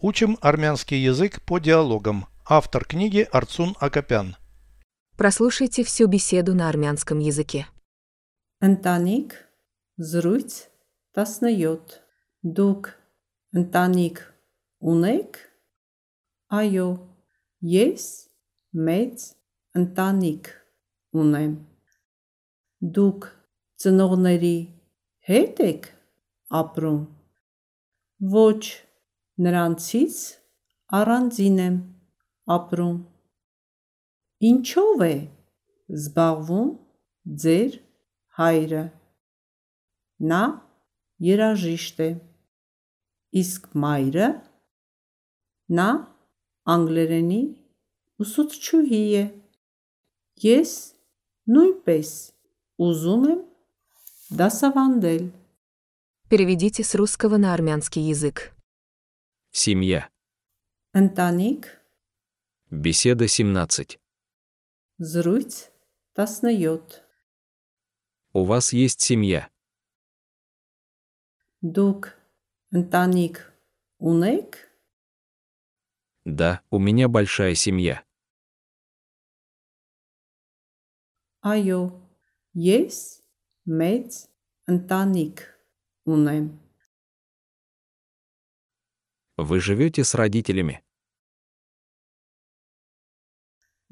Учим 0.00 0.38
армянский 0.40 0.98
язык 1.02 1.42
по 1.42 1.58
диалогам. 1.58 2.26
Автор 2.46 2.84
книги 2.84 3.26
Арцун 3.32 3.74
Акопян. 3.80 4.36
Прослушайте 5.16 5.82
всю 5.82 6.06
беседу 6.06 6.54
на 6.54 6.68
армянском 6.68 7.18
языке. 7.18 7.66
Ընտանիք 8.62 9.34
զրույց 9.98 10.54
17 11.18 11.98
Դուք 12.58 12.88
ընտանիք 13.58 14.22
ունեք 14.92 15.42
Այո 16.58 16.88
ես 17.74 18.06
մեծ 18.88 19.28
ընտանիք 19.82 20.50
ունեմ 21.22 21.54
Դուք 22.98 23.30
ծնողների 23.82 24.58
հետ 25.26 25.64
եք 25.70 25.88
ապրում 26.62 27.02
Ոչ 28.38 28.62
նրանցից 29.43 30.17
առանձին 30.99 31.59
եմ 31.63 31.77
ապրում 32.55 32.97
Ինչով 34.49 35.03
է 35.07 35.15
զբաղվում 35.97 36.69
ձեր 37.43 37.77
հայրը 38.39 38.83
Նա 40.31 40.43
երաժիշտ 41.27 42.01
է 42.05 42.09
Իսկ 43.43 43.69
մայրը 43.83 44.29
Նա 45.79 45.89
անգլերենի 46.75 47.43
ուսուցչուհի 48.23 49.03
է 49.21 49.23
Ես 50.43 50.73
նույնպես 51.53 52.11
ուզում 52.87 53.29
եմ 53.33 53.39
դասավանդել 54.43 55.31
Переведите 56.33 56.83
с 56.83 56.95
русского 56.95 57.37
на 57.37 57.53
армянский 57.53 58.01
язык. 58.01 58.53
Семья. 59.50 60.10
Антоник. 60.92 61.82
Беседа 62.70 63.26
17. 63.26 63.98
Зруйц 64.98 65.70
таснаёт. 66.12 67.02
У 68.34 68.44
вас 68.44 68.74
есть 68.74 69.00
семья. 69.00 69.50
Дук. 71.62 72.14
Антоник. 72.70 73.52
Унек? 73.98 74.70
Да, 76.24 76.62
у 76.70 76.78
меня 76.78 77.08
большая 77.08 77.54
семья. 77.54 78.04
Айо. 81.40 82.06
Есть? 82.52 83.24
Мец? 83.64 84.28
Антоник. 84.66 85.58
Унем. 86.04 86.60
Вы 89.37 89.59
живете 89.59 90.03
с 90.03 90.13
родителями. 90.13 90.83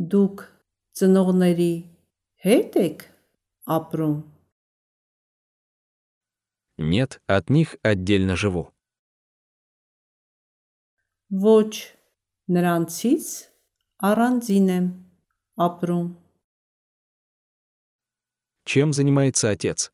Դուք 0.00 0.42
ծնողների 0.96 1.72
հետ 2.44 2.76
եք 2.80 3.02
ապրում 3.76 4.18
Нет, 6.80 7.20
от 7.26 7.50
них 7.50 7.76
отдельно 7.82 8.36
живу. 8.36 8.72
Ոչ 11.28 11.92
նրանցից 12.48 13.26
առանձին 14.00 14.68
եմ 14.76 14.86
ապրում 15.66 16.08
Чем 18.64 18.92
занимается 18.92 19.50
отец? 19.50 19.92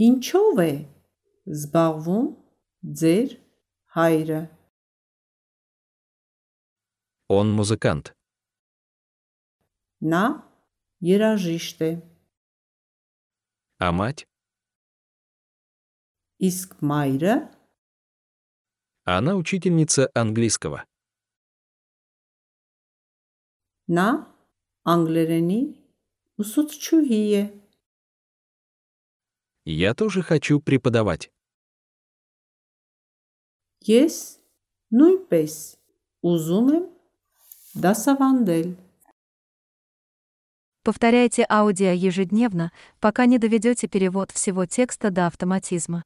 Ինչով 0.00 0.56
է 0.64 0.72
զբաղվում 1.52 2.28
ձեր 3.00 3.36
հայրը 3.96 4.40
Он 7.28 7.52
музыкант. 7.58 8.12
Նա 10.12 10.24
երաժիշտ 11.08 11.78
է 11.88 11.90
А 13.78 13.90
мать? 13.92 14.26
իսկ 16.48 16.78
մայրը 16.90 17.34
Она 19.04 19.34
учительница 19.34 20.08
английского. 20.14 20.84
նա 23.96 24.08
անգլերենի 24.92 25.60
ուսուցչուհի 26.42 27.22
է 27.40 27.42
Я 29.64 29.94
тоже 29.94 30.22
хочу 30.22 30.60
преподавать. 30.60 31.30
Ես 33.88 34.16
նույնպես 34.94 35.58
ուզում 36.32 36.72
եմ 36.78 36.88
դասավանդել 37.84 38.72
Повторяйте 40.84 41.46
аудио 41.48 41.92
ежедневно, 41.92 42.72
пока 42.98 43.26
не 43.26 43.38
доведете 43.38 43.86
перевод 43.86 44.32
всего 44.32 44.66
текста 44.66 45.10
до 45.12 45.28
автоматизма. 45.28 46.02